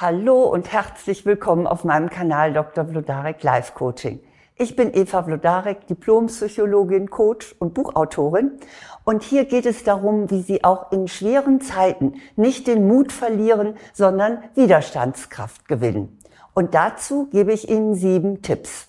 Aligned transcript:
Hallo 0.00 0.44
und 0.44 0.70
herzlich 0.70 1.26
willkommen 1.26 1.66
auf 1.66 1.82
meinem 1.82 2.08
Kanal 2.08 2.52
Dr. 2.52 2.86
Vlodarek 2.86 3.42
Life 3.42 3.72
Coaching. 3.74 4.20
Ich 4.54 4.76
bin 4.76 4.94
Eva 4.94 5.24
Vlodarek, 5.24 5.88
Diplompsychologin, 5.88 7.10
Coach 7.10 7.56
und 7.58 7.74
Buchautorin. 7.74 8.60
Und 9.02 9.24
hier 9.24 9.44
geht 9.44 9.66
es 9.66 9.82
darum, 9.82 10.30
wie 10.30 10.42
Sie 10.42 10.62
auch 10.62 10.92
in 10.92 11.08
schweren 11.08 11.60
Zeiten 11.60 12.14
nicht 12.36 12.68
den 12.68 12.86
Mut 12.86 13.10
verlieren, 13.10 13.74
sondern 13.92 14.44
Widerstandskraft 14.54 15.66
gewinnen. 15.66 16.16
Und 16.54 16.74
dazu 16.74 17.26
gebe 17.32 17.52
ich 17.52 17.68
Ihnen 17.68 17.96
sieben 17.96 18.40
Tipps. 18.40 18.86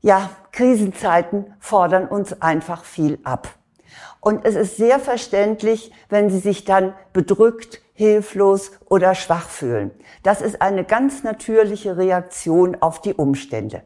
Ja, 0.00 0.30
Krisenzeiten 0.50 1.54
fordern 1.60 2.08
uns 2.08 2.42
einfach 2.42 2.82
viel 2.82 3.20
ab. 3.22 3.48
Und 4.18 4.44
es 4.44 4.56
ist 4.56 4.76
sehr 4.76 4.98
verständlich, 4.98 5.92
wenn 6.08 6.30
Sie 6.30 6.40
sich 6.40 6.64
dann 6.64 6.94
bedrückt, 7.12 7.80
hilflos 8.00 8.70
oder 8.88 9.14
schwach 9.14 9.50
fühlen. 9.50 9.90
Das 10.22 10.40
ist 10.40 10.62
eine 10.62 10.84
ganz 10.84 11.22
natürliche 11.22 11.98
Reaktion 11.98 12.78
auf 12.80 13.02
die 13.02 13.12
Umstände. 13.12 13.82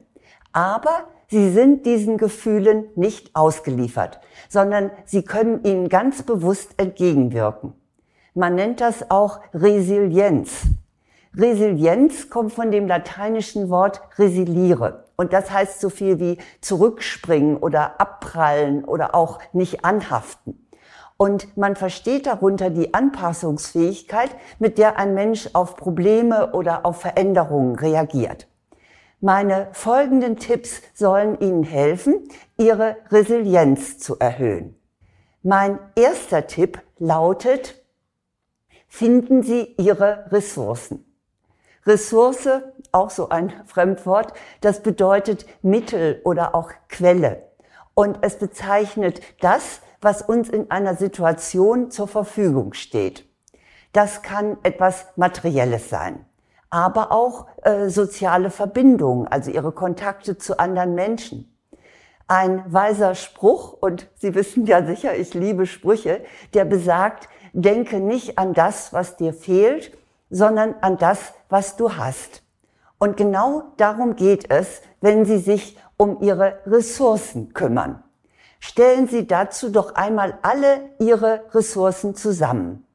Aber 0.53 1.09
sie 1.27 1.51
sind 1.51 1.85
diesen 1.85 2.17
Gefühlen 2.17 2.85
nicht 2.95 3.35
ausgeliefert, 3.35 4.21
sondern 4.49 4.93
sie 5.05 5.25
können 5.25 5.65
ihnen 5.65 5.89
ganz 5.89 6.23
bewusst 6.23 6.75
entgegenwirken. 6.77 7.73
Man 8.35 8.55
nennt 8.55 8.81
das 8.81 9.11
auch 9.11 9.41
Resilienz. 9.53 10.63
Resilienz 11.37 12.31
kommt 12.31 12.53
von 12.53 12.71
dem 12.71 12.87
lateinischen 12.87 13.69
Wort 13.69 14.01
resiliere. 14.17 15.07
Und 15.17 15.33
das 15.33 15.51
heißt 15.51 15.81
so 15.81 15.91
viel 15.91 16.21
wie 16.21 16.39
zurückspringen 16.61 17.57
oder 17.57 18.01
abprallen 18.01 18.85
oder 18.85 19.17
auch 19.17 19.41
nicht 19.53 19.85
anhaften. 19.85 20.64
Und 21.17 21.57
man 21.57 21.77
versteht 21.77 22.27
darunter 22.27 22.71
die 22.71 22.93
Anpassungsfähigkeit, 22.93 24.31
mit 24.59 24.79
der 24.79 24.99
ein 24.99 25.15
Mensch 25.15 25.51
auf 25.53 25.77
Probleme 25.77 26.53
oder 26.53 26.85
auf 26.85 27.01
Veränderungen 27.01 27.77
reagiert. 27.77 28.49
Meine 29.21 29.69
folgenden 29.73 30.37
Tipps 30.37 30.83
sollen 30.93 31.41
Ihnen 31.41 31.63
helfen, 31.63 32.29
Ihre 32.59 32.97
Resilienz 33.11 33.99
zu 33.99 34.19
erhöhen. 34.19 34.79
Mein 35.43 35.79
erster 35.95 36.47
Tipp 36.47 36.83
lautet, 36.99 37.83
finden 38.89 39.43
Sie 39.43 39.75
Ihre 39.79 40.27
Ressourcen. 40.31 41.05
Ressource, 41.87 42.49
auch 42.93 43.11
so 43.11 43.29
ein 43.29 43.53
Fremdwort, 43.67 44.33
das 44.61 44.83
bedeutet 44.83 45.47
Mittel 45.63 46.21
oder 46.25 46.55
auch 46.55 46.71
Quelle. 46.89 47.45
Und 47.95 48.19
es 48.23 48.39
bezeichnet 48.39 49.21
das, 49.41 49.81
was 50.05 50.23
uns 50.23 50.49
in 50.49 50.71
einer 50.71 50.95
Situation 50.95 51.91
zur 51.91 52.07
Verfügung 52.07 52.75
steht. 52.75 53.25
Das 53.93 54.23
kann 54.23 54.59
etwas 54.63 55.07
Materielles 55.17 55.89
sein, 55.89 56.27
aber 56.71 57.11
auch 57.11 57.47
äh, 57.63 57.89
soziale 57.89 58.51
Verbindungen, 58.51 59.27
also 59.27 59.51
ihre 59.51 59.73
Kontakte 59.73 60.37
zu 60.37 60.59
anderen 60.59 60.95
Menschen. 60.95 61.51
Ein 62.27 62.65
weiser 62.73 63.15
Spruch, 63.15 63.73
und 63.81 64.09
Sie 64.17 64.35
wissen 64.35 64.67
ja 64.67 64.85
sicher, 64.85 65.17
ich 65.17 65.35
liebe 65.35 65.67
Sprüche, 65.67 66.23
der 66.55 66.65
besagt, 66.65 67.29
denke 67.53 68.01
nicht 68.01 68.39
an 68.39 68.55
das, 68.55 68.93
was 68.93 69.17
dir 69.17 69.33
fehlt, 69.33 69.97
sondern 70.31 70.75
an 70.81 70.99
das, 70.99 71.33
was 71.49 71.77
du 71.77 71.97
hast. 71.97 72.43
Und 72.99 73.17
genau 73.17 73.63
darum 73.77 74.17
geht 74.17 74.51
es, 74.51 74.83
wenn 75.01 75.25
Sie 75.25 75.39
sich 75.39 75.79
um 75.97 76.21
Ihre 76.23 76.59
Ressourcen 76.67 77.53
kümmern. 77.53 78.04
Stellen 78.67 79.09
Sie 79.09 79.27
dazu 79.27 79.71
doch 79.71 79.95
einmal 79.95 80.39
alle 80.41 80.89
Ihre 80.99 81.45
Ressourcen 81.53 82.15
zusammen. 82.15 82.87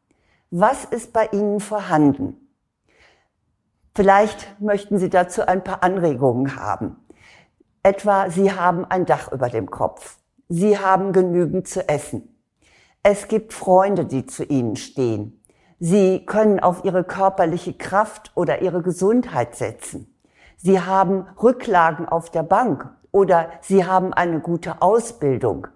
Was 0.49 0.83
ist 0.83 1.13
bei 1.13 1.27
Ihnen 1.31 1.59
vorhanden? 1.59 2.49
Vielleicht 3.93 4.59
möchten 4.59 4.97
Sie 4.97 5.11
dazu 5.11 5.45
ein 5.45 5.63
paar 5.63 5.83
Anregungen 5.83 6.55
haben. 6.55 6.95
Etwa, 7.83 8.31
Sie 8.31 8.51
haben 8.51 8.83
ein 8.83 9.05
Dach 9.05 9.31
über 9.31 9.47
dem 9.49 9.69
Kopf. 9.69 10.17
Sie 10.47 10.79
haben 10.79 11.13
genügend 11.13 11.67
zu 11.67 11.87
essen. 11.87 12.35
Es 13.03 13.27
gibt 13.27 13.53
Freunde, 13.53 14.05
die 14.05 14.25
zu 14.25 14.43
Ihnen 14.45 14.75
stehen. 14.75 15.39
Sie 15.77 16.25
können 16.25 16.59
auf 16.59 16.83
Ihre 16.83 17.03
körperliche 17.03 17.73
Kraft 17.75 18.31
oder 18.33 18.63
Ihre 18.63 18.81
Gesundheit 18.81 19.55
setzen. 19.55 20.17
Sie 20.57 20.81
haben 20.81 21.27
Rücklagen 21.39 22.09
auf 22.09 22.31
der 22.31 22.43
Bank 22.43 22.89
oder 23.11 23.49
Sie 23.61 23.85
haben 23.85 24.13
eine 24.13 24.39
gute 24.39 24.81
Ausbildung. 24.81 25.67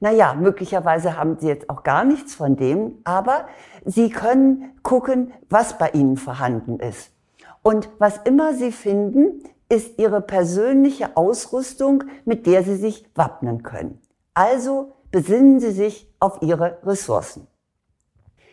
Naja, 0.00 0.34
möglicherweise 0.34 1.16
haben 1.16 1.38
Sie 1.38 1.48
jetzt 1.48 1.70
auch 1.70 1.82
gar 1.82 2.04
nichts 2.04 2.34
von 2.34 2.56
dem, 2.56 2.98
aber 3.04 3.46
Sie 3.84 4.10
können 4.10 4.74
gucken, 4.82 5.32
was 5.48 5.78
bei 5.78 5.90
Ihnen 5.90 6.16
vorhanden 6.16 6.78
ist. 6.80 7.10
Und 7.62 7.88
was 7.98 8.18
immer 8.18 8.54
Sie 8.54 8.72
finden, 8.72 9.42
ist 9.68 9.98
Ihre 9.98 10.20
persönliche 10.20 11.16
Ausrüstung, 11.16 12.04
mit 12.24 12.46
der 12.46 12.62
Sie 12.62 12.76
sich 12.76 13.08
wappnen 13.14 13.62
können. 13.62 14.00
Also 14.34 14.92
besinnen 15.10 15.60
Sie 15.60 15.72
sich 15.72 16.12
auf 16.20 16.42
Ihre 16.42 16.78
Ressourcen. 16.84 17.46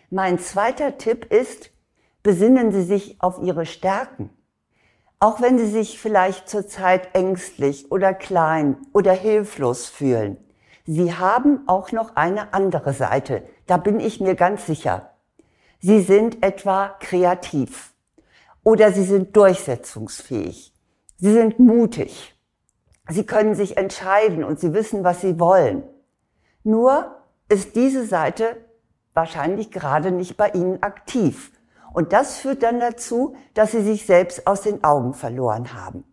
Mein 0.09 0.39
zweiter 0.39 0.97
Tipp 0.97 1.31
ist, 1.31 1.71
besinnen 2.23 2.71
Sie 2.71 2.83
sich 2.83 3.21
auf 3.21 3.39
Ihre 3.41 3.65
Stärken. 3.65 4.29
Auch 5.23 5.39
wenn 5.39 5.57
Sie 5.57 5.67
sich 5.67 5.99
vielleicht 5.99 6.49
zurzeit 6.49 7.15
ängstlich 7.15 7.89
oder 7.93 8.13
klein 8.13 8.75
oder 8.91 9.13
hilflos 9.13 9.85
fühlen, 9.85 10.35
Sie 10.85 11.13
haben 11.13 11.65
auch 11.65 11.93
noch 11.93 12.17
eine 12.17 12.53
andere 12.53 12.91
Seite, 12.91 13.41
da 13.65 13.77
bin 13.77 14.01
ich 14.01 14.19
mir 14.19 14.35
ganz 14.35 14.65
sicher. 14.65 15.11
Sie 15.79 16.01
sind 16.01 16.43
etwa 16.43 16.89
kreativ 16.99 17.93
oder 18.65 18.91
Sie 18.91 19.05
sind 19.05 19.33
durchsetzungsfähig. 19.37 20.73
Sie 21.15 21.31
sind 21.31 21.57
mutig. 21.57 22.37
Sie 23.07 23.25
können 23.25 23.55
sich 23.55 23.77
entscheiden 23.77 24.43
und 24.43 24.59
Sie 24.59 24.73
wissen, 24.73 25.05
was 25.05 25.21
Sie 25.21 25.39
wollen. 25.39 25.83
Nur 26.65 27.15
ist 27.47 27.77
diese 27.77 28.05
Seite 28.05 28.57
wahrscheinlich 29.13 29.71
gerade 29.71 30.11
nicht 30.11 30.35
bei 30.35 30.49
Ihnen 30.49 30.83
aktiv. 30.83 31.52
Und 31.93 32.11
das 32.11 32.37
führt 32.37 32.63
dann 32.63 32.79
dazu, 32.79 33.35
dass 33.53 33.71
sie 33.71 33.83
sich 33.83 34.05
selbst 34.05 34.47
aus 34.47 34.61
den 34.61 34.83
Augen 34.83 35.13
verloren 35.13 35.73
haben. 35.73 36.03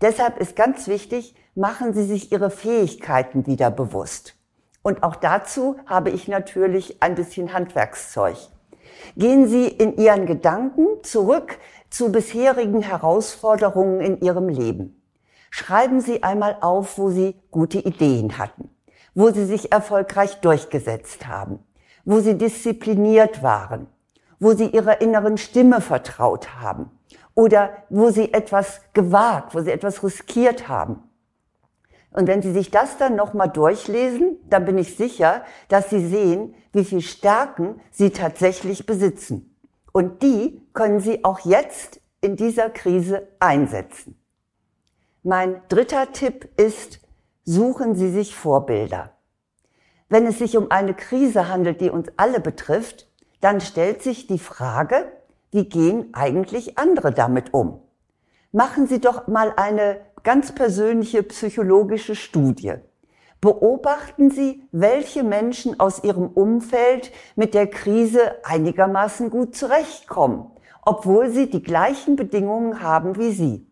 Deshalb 0.00 0.38
ist 0.38 0.56
ganz 0.56 0.88
wichtig, 0.88 1.34
machen 1.54 1.92
Sie 1.92 2.04
sich 2.04 2.30
Ihre 2.30 2.50
Fähigkeiten 2.50 3.46
wieder 3.46 3.70
bewusst. 3.70 4.36
Und 4.82 5.02
auch 5.02 5.16
dazu 5.16 5.76
habe 5.86 6.10
ich 6.10 6.28
natürlich 6.28 7.02
ein 7.02 7.16
bisschen 7.16 7.52
Handwerkszeug. 7.52 8.36
Gehen 9.16 9.48
Sie 9.48 9.66
in 9.66 9.96
Ihren 9.96 10.26
Gedanken 10.26 10.86
zurück 11.02 11.58
zu 11.90 12.12
bisherigen 12.12 12.80
Herausforderungen 12.80 14.00
in 14.00 14.20
Ihrem 14.20 14.48
Leben. 14.48 15.02
Schreiben 15.50 16.00
Sie 16.00 16.22
einmal 16.22 16.58
auf, 16.60 16.96
wo 16.96 17.10
Sie 17.10 17.34
gute 17.50 17.78
Ideen 17.78 18.38
hatten, 18.38 18.70
wo 19.14 19.30
Sie 19.30 19.46
sich 19.46 19.72
erfolgreich 19.72 20.40
durchgesetzt 20.40 21.26
haben, 21.26 21.58
wo 22.04 22.20
Sie 22.20 22.38
diszipliniert 22.38 23.42
waren, 23.42 23.88
wo 24.40 24.52
sie 24.52 24.66
ihrer 24.66 25.00
inneren 25.00 25.38
Stimme 25.38 25.80
vertraut 25.80 26.60
haben 26.60 26.90
oder 27.34 27.70
wo 27.88 28.10
sie 28.10 28.32
etwas 28.32 28.80
gewagt, 28.92 29.54
wo 29.54 29.60
sie 29.60 29.70
etwas 29.70 30.02
riskiert 30.02 30.68
haben. 30.68 31.08
Und 32.10 32.26
wenn 32.26 32.42
Sie 32.42 32.52
sich 32.52 32.70
das 32.70 32.96
dann 32.96 33.16
nochmal 33.16 33.50
durchlesen, 33.50 34.38
dann 34.48 34.64
bin 34.64 34.78
ich 34.78 34.96
sicher, 34.96 35.44
dass 35.68 35.90
Sie 35.90 36.04
sehen, 36.06 36.54
wie 36.72 36.84
viel 36.84 37.02
Stärken 37.02 37.80
Sie 37.90 38.10
tatsächlich 38.10 38.86
besitzen. 38.86 39.54
Und 39.92 40.22
die 40.22 40.66
können 40.72 41.00
Sie 41.00 41.24
auch 41.24 41.40
jetzt 41.40 42.00
in 42.20 42.36
dieser 42.36 42.70
Krise 42.70 43.28
einsetzen. 43.40 44.18
Mein 45.22 45.60
dritter 45.68 46.12
Tipp 46.12 46.48
ist, 46.56 47.00
suchen 47.44 47.94
Sie 47.94 48.10
sich 48.10 48.34
Vorbilder. 48.34 49.12
Wenn 50.08 50.26
es 50.26 50.38
sich 50.38 50.56
um 50.56 50.70
eine 50.70 50.94
Krise 50.94 51.48
handelt, 51.48 51.80
die 51.80 51.90
uns 51.90 52.08
alle 52.16 52.40
betrifft, 52.40 53.08
dann 53.40 53.60
stellt 53.60 54.02
sich 54.02 54.26
die 54.26 54.38
Frage, 54.38 55.12
wie 55.50 55.68
gehen 55.68 56.08
eigentlich 56.12 56.78
andere 56.78 57.12
damit 57.12 57.54
um? 57.54 57.80
Machen 58.52 58.86
Sie 58.86 59.00
doch 59.00 59.28
mal 59.28 59.52
eine 59.56 60.00
ganz 60.22 60.54
persönliche 60.54 61.22
psychologische 61.22 62.14
Studie. 62.14 62.74
Beobachten 63.40 64.30
Sie, 64.30 64.64
welche 64.72 65.22
Menschen 65.22 65.78
aus 65.78 66.02
Ihrem 66.02 66.26
Umfeld 66.26 67.12
mit 67.36 67.54
der 67.54 67.68
Krise 67.68 68.20
einigermaßen 68.44 69.30
gut 69.30 69.54
zurechtkommen, 69.54 70.50
obwohl 70.84 71.30
sie 71.30 71.48
die 71.48 71.62
gleichen 71.62 72.16
Bedingungen 72.16 72.82
haben 72.82 73.16
wie 73.16 73.30
Sie. 73.30 73.66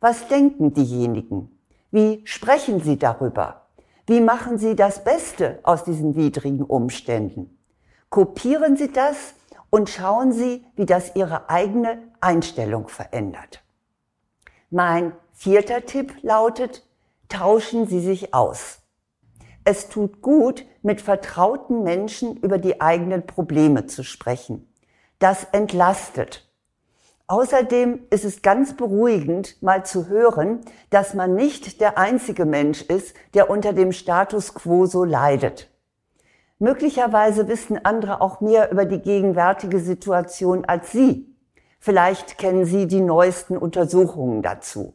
Was 0.00 0.26
denken 0.28 0.74
diejenigen? 0.74 1.56
Wie 1.90 2.22
sprechen 2.24 2.80
Sie 2.80 2.98
darüber? 2.98 3.68
Wie 4.06 4.20
machen 4.20 4.58
Sie 4.58 4.74
das 4.74 5.04
Beste 5.04 5.60
aus 5.62 5.84
diesen 5.84 6.16
widrigen 6.16 6.64
Umständen? 6.64 7.55
Kopieren 8.10 8.76
Sie 8.76 8.92
das 8.92 9.34
und 9.70 9.90
schauen 9.90 10.32
Sie, 10.32 10.64
wie 10.76 10.86
das 10.86 11.14
Ihre 11.16 11.50
eigene 11.50 12.02
Einstellung 12.20 12.88
verändert. 12.88 13.62
Mein 14.70 15.12
vierter 15.32 15.84
Tipp 15.84 16.14
lautet, 16.22 16.86
tauschen 17.28 17.86
Sie 17.86 18.00
sich 18.00 18.34
aus. 18.34 18.78
Es 19.64 19.88
tut 19.88 20.22
gut, 20.22 20.64
mit 20.82 21.00
vertrauten 21.00 21.82
Menschen 21.82 22.36
über 22.36 22.58
die 22.58 22.80
eigenen 22.80 23.26
Probleme 23.26 23.86
zu 23.86 24.04
sprechen. 24.04 24.72
Das 25.18 25.44
entlastet. 25.52 26.48
Außerdem 27.26 28.06
ist 28.10 28.24
es 28.24 28.42
ganz 28.42 28.76
beruhigend, 28.76 29.60
mal 29.60 29.84
zu 29.84 30.06
hören, 30.06 30.60
dass 30.90 31.14
man 31.14 31.34
nicht 31.34 31.80
der 31.80 31.98
einzige 31.98 32.44
Mensch 32.44 32.82
ist, 32.82 33.16
der 33.34 33.50
unter 33.50 33.72
dem 33.72 33.90
Status 33.90 34.54
quo 34.54 34.86
so 34.86 35.02
leidet. 35.02 35.68
Möglicherweise 36.58 37.48
wissen 37.48 37.84
andere 37.84 38.20
auch 38.20 38.40
mehr 38.40 38.70
über 38.70 38.86
die 38.86 39.00
gegenwärtige 39.00 39.78
Situation 39.78 40.64
als 40.64 40.90
Sie. 40.92 41.34
Vielleicht 41.78 42.38
kennen 42.38 42.64
Sie 42.64 42.86
die 42.86 43.02
neuesten 43.02 43.56
Untersuchungen 43.58 44.42
dazu. 44.42 44.94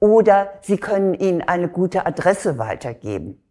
Oder 0.00 0.50
Sie 0.62 0.78
können 0.78 1.14
Ihnen 1.14 1.42
eine 1.42 1.68
gute 1.68 2.06
Adresse 2.06 2.58
weitergeben. 2.58 3.42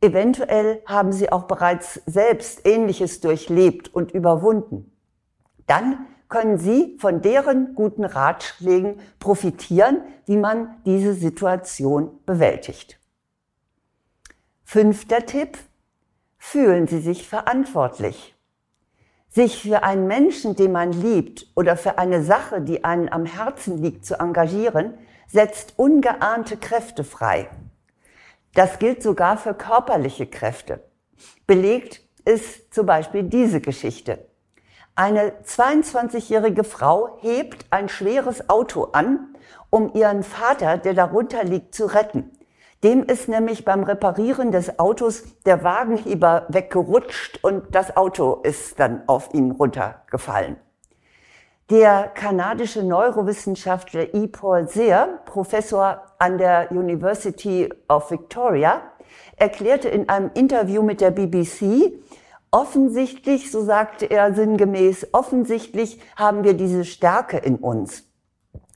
Eventuell 0.00 0.82
haben 0.86 1.12
Sie 1.12 1.32
auch 1.32 1.44
bereits 1.44 2.00
selbst 2.06 2.66
Ähnliches 2.66 3.20
durchlebt 3.20 3.92
und 3.92 4.12
überwunden. 4.12 4.92
Dann 5.66 6.06
können 6.28 6.58
Sie 6.58 6.96
von 7.00 7.22
deren 7.22 7.74
guten 7.74 8.04
Ratschlägen 8.04 9.00
profitieren, 9.18 10.02
wie 10.26 10.36
man 10.36 10.76
diese 10.84 11.14
Situation 11.14 12.10
bewältigt. 12.26 13.00
Fünfter 14.62 15.24
Tipp. 15.26 15.58
Fühlen 16.38 16.86
Sie 16.86 17.00
sich 17.00 17.28
verantwortlich. 17.28 18.34
Sich 19.28 19.62
für 19.62 19.82
einen 19.82 20.06
Menschen, 20.06 20.56
den 20.56 20.72
man 20.72 20.92
liebt 20.92 21.46
oder 21.54 21.76
für 21.76 21.98
eine 21.98 22.22
Sache, 22.22 22.62
die 22.62 22.84
einen 22.84 23.10
am 23.10 23.26
Herzen 23.26 23.78
liegt, 23.78 24.06
zu 24.06 24.18
engagieren, 24.18 24.94
setzt 25.26 25.74
ungeahnte 25.76 26.56
Kräfte 26.56 27.04
frei. 27.04 27.50
Das 28.54 28.78
gilt 28.78 29.02
sogar 29.02 29.36
für 29.36 29.52
körperliche 29.52 30.26
Kräfte. 30.26 30.82
Belegt 31.46 32.00
ist 32.24 32.72
zum 32.72 32.86
Beispiel 32.86 33.24
diese 33.24 33.60
Geschichte. 33.60 34.26
Eine 34.94 35.32
22-jährige 35.44 36.64
Frau 36.64 37.18
hebt 37.20 37.66
ein 37.70 37.88
schweres 37.88 38.48
Auto 38.48 38.84
an, 38.92 39.36
um 39.70 39.94
ihren 39.94 40.22
Vater, 40.22 40.78
der 40.78 40.94
darunter 40.94 41.44
liegt, 41.44 41.74
zu 41.74 41.86
retten. 41.86 42.32
Dem 42.84 43.02
ist 43.02 43.28
nämlich 43.28 43.64
beim 43.64 43.82
Reparieren 43.82 44.52
des 44.52 44.78
Autos 44.78 45.24
der 45.44 45.64
Wagenheber 45.64 46.46
weggerutscht 46.48 47.40
und 47.42 47.74
das 47.74 47.96
Auto 47.96 48.40
ist 48.44 48.78
dann 48.78 49.02
auf 49.08 49.34
ihn 49.34 49.50
runtergefallen. 49.50 50.56
Der 51.70 52.08
kanadische 52.08 52.84
Neurowissenschaftler 52.84 54.14
E. 54.14 54.28
Paul 54.28 54.68
Sear, 54.68 55.20
Professor 55.26 56.02
an 56.18 56.38
der 56.38 56.70
University 56.70 57.68
of 57.88 58.10
Victoria, 58.10 58.80
erklärte 59.36 59.88
in 59.88 60.08
einem 60.08 60.30
Interview 60.34 60.82
mit 60.82 61.00
der 61.00 61.10
BBC, 61.10 61.92
Offensichtlich, 62.50 63.50
so 63.50 63.62
sagte 63.62 64.06
er 64.06 64.32
sinngemäß, 64.32 65.08
offensichtlich 65.12 66.00
haben 66.16 66.44
wir 66.44 66.54
diese 66.54 66.86
Stärke 66.86 67.36
in 67.36 67.56
uns. 67.56 68.07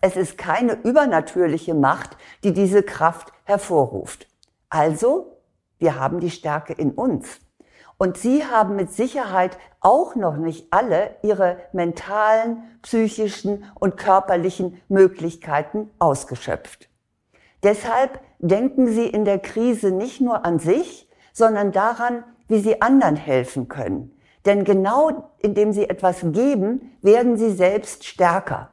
Es 0.02 0.16
ist 0.16 0.37
keine 0.37 0.75
übernatürliche 0.82 1.72
Macht, 1.72 2.19
die 2.44 2.52
diese 2.52 2.82
Kraft 2.82 3.32
hervorruft. 3.44 4.28
Also, 4.69 5.38
wir 5.78 5.99
haben 5.99 6.20
die 6.20 6.31
Stärke 6.31 6.75
in 6.75 6.90
uns. 6.90 7.40
Und 7.96 8.19
Sie 8.19 8.44
haben 8.44 8.76
mit 8.76 8.93
Sicherheit 8.93 9.56
auch 9.81 10.16
noch 10.16 10.37
nicht 10.37 10.66
alle 10.72 11.16
Ihre 11.22 11.58
mentalen, 11.72 12.64
psychischen 12.82 13.64
und 13.78 13.96
körperlichen 13.96 14.82
Möglichkeiten 14.88 15.88
ausgeschöpft. 15.99 16.90
Deshalb 17.62 18.20
denken 18.40 18.88
Sie 18.88 19.06
in 19.06 19.25
der 19.25 19.38
Krise 19.38 19.93
nicht 19.93 20.20
nur 20.20 20.44
an 20.44 20.58
sich, 20.58 21.08
sondern 21.32 21.72
daran, 21.72 22.25
wie 22.49 22.58
sie 22.58 22.82
anderen 22.82 23.16
helfen 23.16 23.69
können. 23.69 24.19
Denn 24.44 24.64
genau 24.64 25.31
indem 25.38 25.72
sie 25.72 25.88
etwas 25.88 26.20
geben, 26.20 26.96
werden 27.00 27.37
sie 27.37 27.52
selbst 27.52 28.04
stärker. 28.04 28.72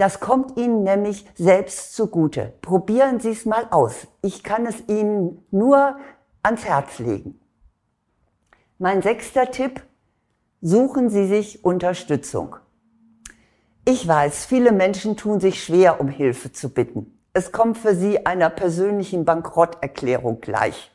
Das 0.00 0.18
kommt 0.18 0.56
Ihnen 0.56 0.82
nämlich 0.82 1.26
selbst 1.34 1.94
zugute. 1.94 2.54
Probieren 2.62 3.20
Sie 3.20 3.32
es 3.32 3.44
mal 3.44 3.66
aus. 3.70 4.06
Ich 4.22 4.42
kann 4.42 4.64
es 4.64 4.88
Ihnen 4.88 5.44
nur 5.50 5.98
ans 6.42 6.64
Herz 6.64 7.00
legen. 7.00 7.38
Mein 8.78 9.02
sechster 9.02 9.50
Tipp, 9.50 9.82
suchen 10.62 11.10
Sie 11.10 11.26
sich 11.26 11.66
Unterstützung. 11.66 12.56
Ich 13.84 14.08
weiß, 14.08 14.46
viele 14.46 14.72
Menschen 14.72 15.18
tun 15.18 15.38
sich 15.38 15.62
schwer, 15.62 16.00
um 16.00 16.08
Hilfe 16.08 16.50
zu 16.50 16.70
bitten. 16.70 17.18
Es 17.34 17.52
kommt 17.52 17.76
für 17.76 17.94
sie 17.94 18.24
einer 18.24 18.48
persönlichen 18.48 19.26
Bankrotterklärung 19.26 20.40
gleich. 20.40 20.92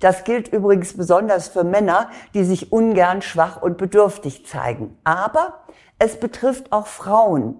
Das 0.00 0.24
gilt 0.24 0.48
übrigens 0.48 0.96
besonders 0.96 1.46
für 1.46 1.62
Männer, 1.62 2.10
die 2.34 2.42
sich 2.42 2.72
ungern 2.72 3.22
schwach 3.22 3.62
und 3.62 3.78
bedürftig 3.78 4.44
zeigen. 4.44 4.98
Aber 5.04 5.60
es 6.02 6.18
betrifft 6.18 6.72
auch 6.72 6.86
Frauen. 6.86 7.56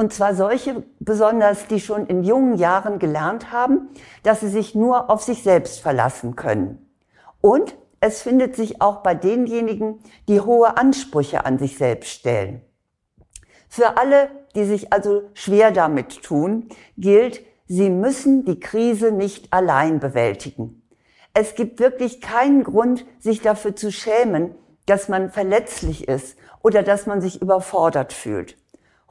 Und 0.00 0.14
zwar 0.14 0.34
solche 0.34 0.82
besonders, 0.98 1.66
die 1.66 1.78
schon 1.78 2.06
in 2.06 2.24
jungen 2.24 2.54
Jahren 2.54 2.98
gelernt 2.98 3.52
haben, 3.52 3.90
dass 4.22 4.40
sie 4.40 4.48
sich 4.48 4.74
nur 4.74 5.10
auf 5.10 5.22
sich 5.22 5.42
selbst 5.42 5.82
verlassen 5.82 6.36
können. 6.36 6.90
Und 7.42 7.76
es 8.00 8.22
findet 8.22 8.56
sich 8.56 8.80
auch 8.80 9.02
bei 9.02 9.14
denjenigen, 9.14 9.98
die 10.26 10.40
hohe 10.40 10.78
Ansprüche 10.78 11.44
an 11.44 11.58
sich 11.58 11.76
selbst 11.76 12.08
stellen. 12.12 12.62
Für 13.68 13.98
alle, 13.98 14.30
die 14.54 14.64
sich 14.64 14.90
also 14.90 15.24
schwer 15.34 15.70
damit 15.70 16.22
tun, 16.22 16.70
gilt, 16.96 17.42
sie 17.66 17.90
müssen 17.90 18.46
die 18.46 18.58
Krise 18.58 19.12
nicht 19.12 19.52
allein 19.52 20.00
bewältigen. 20.00 20.82
Es 21.34 21.54
gibt 21.54 21.78
wirklich 21.78 22.22
keinen 22.22 22.64
Grund, 22.64 23.04
sich 23.18 23.42
dafür 23.42 23.76
zu 23.76 23.92
schämen, 23.92 24.54
dass 24.86 25.10
man 25.10 25.30
verletzlich 25.30 26.08
ist 26.08 26.38
oder 26.62 26.82
dass 26.82 27.04
man 27.04 27.20
sich 27.20 27.42
überfordert 27.42 28.14
fühlt. 28.14 28.56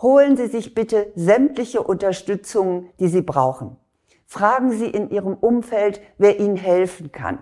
Holen 0.02 0.38
Sie 0.38 0.48
sich 0.48 0.74
bitte 0.74 1.12
sämtliche 1.16 1.84
Unterstützung, 1.84 2.90
die 3.02 3.10
Sie 3.10 3.22
brauchen. 3.22 3.76
Fragen 4.26 4.72
Sie 4.72 4.88
in 4.88 5.10
Ihrem 5.10 5.34
Umfeld, 5.34 6.00
wer 6.18 6.40
Ihnen 6.40 6.56
helfen 6.56 7.12
kann. 7.12 7.40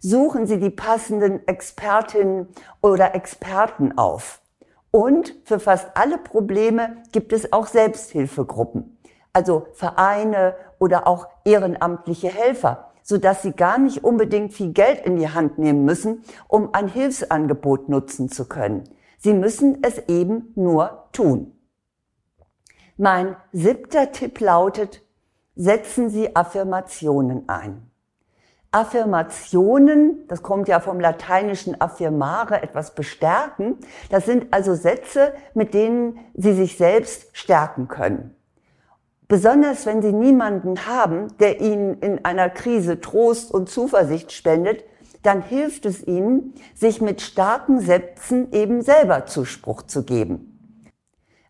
Suchen 0.00 0.46
Sie 0.46 0.58
die 0.58 0.70
passenden 0.70 1.48
Expertinnen 1.48 2.48
oder 2.82 3.14
Experten 3.14 3.96
auf. 3.96 4.42
Und 4.90 5.34
für 5.44 5.58
fast 5.58 5.96
alle 5.96 6.18
Probleme 6.18 6.98
gibt 7.10 7.32
es 7.32 7.54
auch 7.54 7.66
Selbsthilfegruppen, 7.66 8.98
also 9.32 9.66
Vereine 9.72 10.54
oder 10.78 11.06
auch 11.06 11.26
ehrenamtliche 11.44 12.28
Helfer, 12.28 12.90
sodass 13.02 13.42
sie 13.42 13.52
gar 13.52 13.78
nicht 13.78 14.04
unbedingt 14.04 14.52
viel 14.52 14.72
Geld 14.72 15.04
in 15.06 15.16
die 15.16 15.30
Hand 15.30 15.58
nehmen 15.58 15.84
müssen, 15.84 16.22
um 16.48 16.74
ein 16.74 16.86
Hilfsangebot 16.86 17.88
nutzen 17.88 18.28
zu 18.28 18.46
können. 18.46 18.84
Sie 19.18 19.32
müssen 19.32 19.78
es 19.82 19.98
eben 20.06 20.52
nur 20.54 21.08
tun. 21.12 21.54
Mein 22.96 23.34
siebter 23.50 24.12
Tipp 24.12 24.38
lautet, 24.38 25.02
setzen 25.56 26.10
Sie 26.10 26.36
Affirmationen 26.36 27.48
ein. 27.48 27.90
Affirmationen, 28.70 30.28
das 30.28 30.44
kommt 30.44 30.68
ja 30.68 30.78
vom 30.78 31.00
lateinischen 31.00 31.80
affirmare, 31.80 32.62
etwas 32.62 32.94
bestärken, 32.94 33.78
das 34.10 34.26
sind 34.26 34.52
also 34.52 34.74
Sätze, 34.74 35.32
mit 35.54 35.74
denen 35.74 36.20
Sie 36.34 36.52
sich 36.54 36.76
selbst 36.76 37.36
stärken 37.36 37.88
können. 37.88 38.36
Besonders 39.26 39.86
wenn 39.86 40.00
Sie 40.00 40.12
niemanden 40.12 40.86
haben, 40.86 41.36
der 41.38 41.60
Ihnen 41.60 41.98
in 41.98 42.24
einer 42.24 42.48
Krise 42.48 43.00
Trost 43.00 43.52
und 43.52 43.68
Zuversicht 43.68 44.30
spendet, 44.30 44.84
dann 45.24 45.42
hilft 45.42 45.84
es 45.84 46.06
Ihnen, 46.06 46.54
sich 46.74 47.00
mit 47.00 47.22
starken 47.22 47.80
Sätzen 47.80 48.52
eben 48.52 48.82
selber 48.82 49.26
Zuspruch 49.26 49.82
zu 49.82 50.04
geben. 50.04 50.53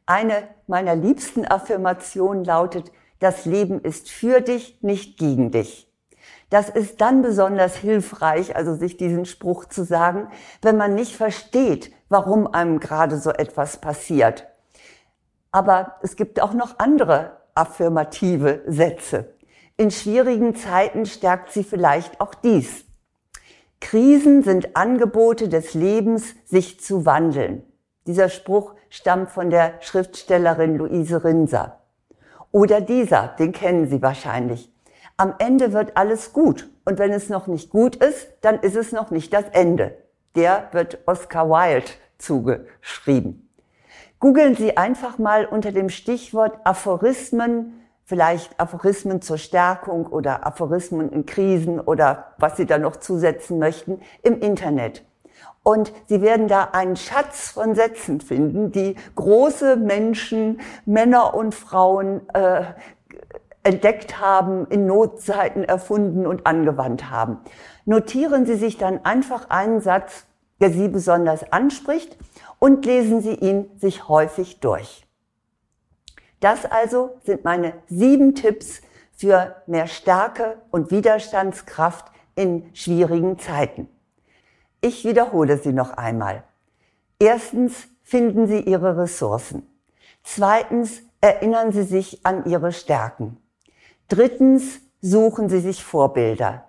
Eine 0.06 0.49
meiner 0.66 0.94
liebsten 0.94 1.46
Affirmationen 1.46 2.44
lautet, 2.44 2.92
das 3.20 3.46
Leben 3.46 3.80
ist 3.80 4.11
für 4.11 4.40
dich, 4.40 4.82
nicht 4.82 5.18
gegen 5.18 5.50
dich. 5.50 5.90
Das 6.50 6.68
ist 6.68 7.00
dann 7.00 7.23
besonders 7.23 7.75
hilfreich, 7.76 8.54
also 8.54 8.75
sich 8.75 8.99
diesen 8.99 9.25
Spruch 9.25 9.64
zu 9.64 9.82
sagen, 9.84 10.28
wenn 10.61 10.76
man 10.76 10.94
nicht 10.94 11.16
versteht, 11.16 11.90
warum 12.11 12.46
einem 12.46 12.80
gerade 12.80 13.18
so 13.18 13.30
etwas 13.30 13.78
passiert. 13.78 14.46
Aber 15.50 15.96
es 16.02 16.16
gibt 16.16 16.40
auch 16.42 16.52
noch 16.52 16.78
andere 16.78 17.38
affirmative 17.54 18.62
Sätze. 18.66 19.34
In 19.76 19.90
schwierigen 19.90 20.54
Zeiten 20.54 21.06
stärkt 21.06 21.50
sie 21.50 21.64
vielleicht 21.64 22.20
auch 22.20 22.34
dies. 22.34 22.84
Krisen 23.80 24.42
sind 24.42 24.76
Angebote 24.76 25.49
des 25.49 25.75
Lebens, 25.75 26.34
sich 26.44 26.80
zu 26.80 27.06
wandeln. 27.06 27.64
Dieser 28.06 28.28
Spruch 28.28 28.75
stammt 28.95 29.33
von 29.33 29.51
der 29.51 29.75
Schriftstellerin 29.81 30.77
Luise 30.77 31.25
Rinser. 31.25 31.81
Oder 32.53 32.81
dieser, 32.81 33.35
den 33.41 33.51
kennen 33.51 33.89
Sie 33.89 34.01
wahrscheinlich. 34.03 34.73
Am 35.17 35.35
Ende 35.39 35.73
wird 35.73 35.97
alles 35.97 36.33
gut. 36.33 36.71
Und 36.85 37.01
wenn 37.01 37.11
es 37.11 37.29
noch 37.29 37.49
nicht 37.49 37.71
gut 37.71 37.97
ist, 37.97 38.29
dann 38.43 38.61
ist 38.61 38.77
es 38.77 38.93
noch 38.93 39.11
nicht 39.11 39.33
das 39.33 39.47
Ende. 39.51 39.97
Der 40.37 40.69
wird 40.71 40.99
Oscar 41.07 41.49
Wilde 41.51 41.91
zugeschrieben. 42.19 43.51
Googeln 44.21 44.55
Sie 44.55 44.77
einfach 44.77 45.19
mal 45.19 45.45
unter 45.45 45.73
dem 45.73 45.89
Stichwort 45.89 46.57
Aphorismen, 46.63 47.81
vielleicht 48.05 48.61
Aphorismen 48.61 49.21
zur 49.23 49.39
Stärkung 49.39 50.07
oder 50.07 50.47
Aphorismen 50.47 51.11
in 51.11 51.27
Krisen 51.27 51.81
oder 51.81 52.35
was 52.39 52.57
Sie 52.57 52.67
da 52.67 52.79
noch 52.79 52.95
zusetzen 52.97 53.59
möchten, 53.59 54.01
im 54.23 54.39
Internet. 54.39 55.05
Und 55.64 55.92
Sie 56.06 56.21
werden 56.21 56.47
da 56.47 56.68
einen 56.73 56.94
Schatz 56.94 57.49
von 57.49 57.75
Sätzen 57.75 58.21
finden, 58.21 58.71
die 58.71 58.97
große 59.16 59.76
Menschen, 59.76 60.61
Männer 60.85 61.35
und 61.35 61.54
Frauen 61.54 62.28
äh, 62.35 62.64
entdeckt 63.62 64.21
haben, 64.21 64.66
in 64.68 64.87
Notzeiten 64.87 65.64
erfunden 65.64 66.26
und 66.26 66.47
angewandt 66.47 67.11
haben. 67.11 67.38
Notieren 67.87 68.44
Sie 68.44 68.56
sich 68.56 68.76
dann 68.76 69.04
einfach 69.06 69.49
einen 69.49 69.80
Satz, 69.80 70.26
der 70.61 70.71
Sie 70.71 70.88
besonders 70.88 71.50
anspricht 71.50 72.18
und 72.59 72.85
lesen 72.85 73.23
Sie 73.23 73.35
ihn 73.35 73.71
sich 73.78 74.06
häufig 74.06 74.61
durch. 74.61 75.06
Das 76.40 76.66
also 76.66 77.16
sind 77.25 77.44
meine 77.44 77.73
sieben 77.87 78.35
Tipps 78.35 78.83
für 79.16 79.56
mehr 79.66 79.87
Stärke 79.87 80.59
und 80.71 80.90
Widerstandskraft 80.90 82.12
in 82.35 82.68
schwierigen 82.75 83.38
Zeiten. 83.38 83.88
Ich 84.85 85.07
wiederhole 85.07 85.57
sie 85.57 85.73
noch 85.73 85.93
einmal. 85.97 86.45
Erstens 87.19 87.88
finden 88.03 88.47
Sie 88.47 88.61
Ihre 88.61 88.99
Ressourcen. 88.99 89.67
Zweitens 90.23 91.00
erinnern 91.23 91.73
Sie 91.73 91.85
sich 91.85 92.26
an 92.26 92.45
Ihre 92.45 92.71
Stärken. 92.71 93.38
Drittens 94.09 94.83
suchen 95.00 95.49
Sie 95.49 95.61
sich 95.61 95.83
Vorbilder. 95.83 96.67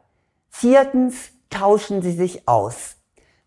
Viertens 0.47 1.31
tauschen 1.49 2.01
Sie 2.01 2.13
sich 2.13 2.47
aus. 2.47 2.95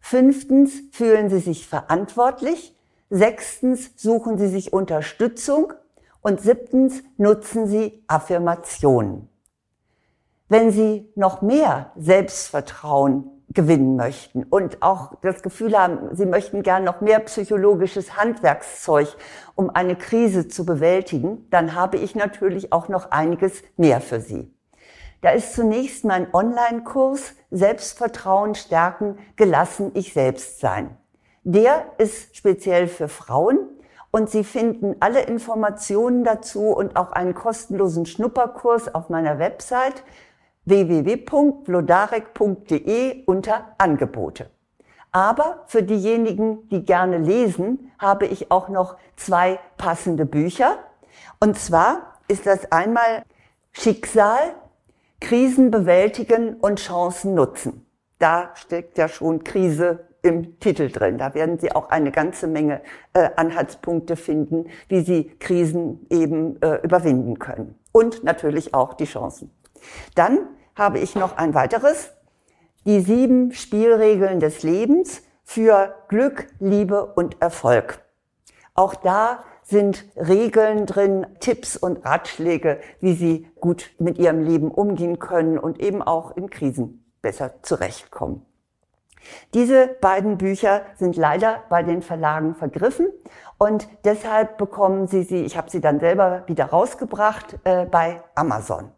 Fünftens 0.00 0.82
fühlen 0.92 1.30
Sie 1.30 1.40
sich 1.40 1.66
verantwortlich. 1.66 2.76
Sechstens 3.08 3.92
suchen 3.96 4.36
Sie 4.36 4.48
sich 4.48 4.74
Unterstützung. 4.74 5.72
Und 6.20 6.42
siebtens 6.42 7.02
nutzen 7.16 7.68
Sie 7.68 8.04
Affirmationen. 8.06 9.30
Wenn 10.50 10.72
Sie 10.72 11.10
noch 11.14 11.40
mehr 11.40 11.90
Selbstvertrauen 11.96 13.30
gewinnen 13.50 13.96
möchten 13.96 14.44
und 14.44 14.82
auch 14.82 15.14
das 15.22 15.42
Gefühl 15.42 15.78
haben, 15.78 16.14
Sie 16.14 16.26
möchten 16.26 16.62
gern 16.62 16.84
noch 16.84 17.00
mehr 17.00 17.20
psychologisches 17.20 18.16
Handwerkszeug, 18.16 19.08
um 19.54 19.70
eine 19.70 19.96
Krise 19.96 20.48
zu 20.48 20.66
bewältigen, 20.66 21.48
dann 21.50 21.74
habe 21.74 21.96
ich 21.96 22.14
natürlich 22.14 22.72
auch 22.72 22.88
noch 22.88 23.10
einiges 23.10 23.62
mehr 23.76 24.00
für 24.00 24.20
Sie. 24.20 24.52
Da 25.20 25.30
ist 25.30 25.54
zunächst 25.54 26.04
mein 26.04 26.32
Online-Kurs 26.32 27.34
Selbstvertrauen 27.50 28.54
stärken, 28.54 29.18
gelassen 29.36 29.90
ich 29.94 30.12
selbst 30.12 30.60
sein. 30.60 30.96
Der 31.42 31.86
ist 31.96 32.36
speziell 32.36 32.86
für 32.86 33.08
Frauen 33.08 33.58
und 34.10 34.30
Sie 34.30 34.44
finden 34.44 34.96
alle 35.00 35.22
Informationen 35.22 36.22
dazu 36.22 36.68
und 36.68 36.96
auch 36.96 37.12
einen 37.12 37.34
kostenlosen 37.34 38.06
Schnupperkurs 38.06 38.94
auf 38.94 39.08
meiner 39.08 39.38
Website 39.38 40.04
www.vlodarek.de 40.68 43.24
unter 43.24 43.74
Angebote. 43.78 44.50
Aber 45.10 45.64
für 45.66 45.82
diejenigen, 45.82 46.68
die 46.68 46.84
gerne 46.84 47.18
lesen, 47.18 47.90
habe 47.98 48.26
ich 48.26 48.50
auch 48.50 48.68
noch 48.68 48.96
zwei 49.16 49.58
passende 49.76 50.26
Bücher. 50.26 50.78
Und 51.40 51.58
zwar 51.58 52.14
ist 52.28 52.46
das 52.46 52.70
einmal 52.70 53.24
Schicksal, 53.72 54.54
Krisen 55.20 55.70
bewältigen 55.70 56.54
und 56.54 56.78
Chancen 56.78 57.34
nutzen. 57.34 57.86
Da 58.18 58.50
steckt 58.54 58.98
ja 58.98 59.08
schon 59.08 59.44
Krise 59.44 60.08
im 60.22 60.58
Titel 60.60 60.90
drin. 60.90 61.18
Da 61.18 61.34
werden 61.34 61.58
Sie 61.58 61.72
auch 61.72 61.88
eine 61.88 62.10
ganze 62.10 62.46
Menge 62.46 62.82
äh, 63.14 63.30
Anhaltspunkte 63.36 64.16
finden, 64.16 64.66
wie 64.88 65.00
Sie 65.00 65.30
Krisen 65.38 66.06
eben 66.10 66.60
äh, 66.60 66.80
überwinden 66.82 67.38
können. 67.38 67.76
Und 67.92 68.24
natürlich 68.24 68.74
auch 68.74 68.94
die 68.94 69.06
Chancen. 69.06 69.50
Dann 70.14 70.40
habe 70.78 71.00
ich 71.00 71.14
noch 71.14 71.36
ein 71.36 71.54
weiteres. 71.54 72.10
Die 72.86 73.00
sieben 73.00 73.52
Spielregeln 73.52 74.40
des 74.40 74.62
Lebens 74.62 75.22
für 75.44 75.94
Glück, 76.08 76.46
Liebe 76.60 77.04
und 77.04 77.42
Erfolg. 77.42 78.00
Auch 78.74 78.94
da 78.94 79.44
sind 79.62 80.06
Regeln 80.16 80.86
drin, 80.86 81.26
Tipps 81.40 81.76
und 81.76 82.04
Ratschläge, 82.06 82.80
wie 83.00 83.14
Sie 83.14 83.50
gut 83.60 83.90
mit 83.98 84.16
Ihrem 84.18 84.40
Leben 84.40 84.70
umgehen 84.70 85.18
können 85.18 85.58
und 85.58 85.80
eben 85.80 86.00
auch 86.00 86.36
in 86.36 86.48
Krisen 86.48 87.04
besser 87.20 87.62
zurechtkommen. 87.62 88.46
Diese 89.52 89.88
beiden 90.00 90.38
Bücher 90.38 90.82
sind 90.96 91.16
leider 91.16 91.64
bei 91.68 91.82
den 91.82 92.00
Verlagen 92.00 92.54
vergriffen 92.54 93.08
und 93.58 93.88
deshalb 94.04 94.56
bekommen 94.56 95.06
Sie 95.06 95.22
sie, 95.22 95.42
ich 95.42 95.56
habe 95.56 95.68
sie 95.68 95.80
dann 95.80 96.00
selber 96.00 96.44
wieder 96.46 96.66
rausgebracht, 96.66 97.58
äh, 97.64 97.84
bei 97.84 98.22
Amazon. 98.34 98.92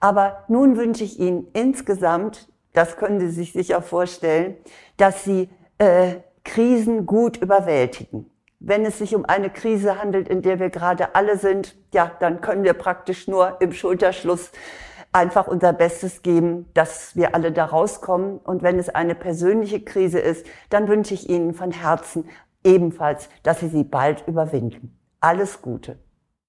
Aber 0.00 0.44
nun 0.48 0.76
wünsche 0.76 1.04
ich 1.04 1.20
Ihnen 1.20 1.46
insgesamt, 1.52 2.48
das 2.72 2.96
können 2.96 3.20
Sie 3.20 3.30
sich 3.30 3.52
sicher 3.52 3.82
vorstellen, 3.82 4.56
dass 4.96 5.24
Sie 5.24 5.50
äh, 5.78 6.16
Krisen 6.44 7.06
gut 7.06 7.36
überwältigen. 7.36 8.30
Wenn 8.58 8.84
es 8.84 8.98
sich 8.98 9.14
um 9.14 9.24
eine 9.24 9.50
Krise 9.50 10.00
handelt, 10.00 10.28
in 10.28 10.42
der 10.42 10.58
wir 10.58 10.70
gerade 10.70 11.14
alle 11.14 11.38
sind, 11.38 11.76
ja, 11.92 12.10
dann 12.20 12.40
können 12.40 12.64
wir 12.64 12.74
praktisch 12.74 13.28
nur 13.28 13.60
im 13.60 13.72
Schulterschluss 13.72 14.52
einfach 15.12 15.46
unser 15.46 15.72
Bestes 15.72 16.22
geben, 16.22 16.68
dass 16.74 17.16
wir 17.16 17.34
alle 17.34 17.52
da 17.52 17.64
rauskommen. 17.66 18.38
Und 18.38 18.62
wenn 18.62 18.78
es 18.78 18.88
eine 18.88 19.14
persönliche 19.14 19.80
Krise 19.80 20.18
ist, 20.18 20.46
dann 20.68 20.88
wünsche 20.88 21.14
ich 21.14 21.28
Ihnen 21.28 21.54
von 21.54 21.72
Herzen 21.72 22.28
ebenfalls, 22.64 23.28
dass 23.42 23.60
Sie 23.60 23.68
sie 23.68 23.84
bald 23.84 24.26
überwinden. 24.26 24.96
Alles 25.20 25.62
Gute. 25.62 25.98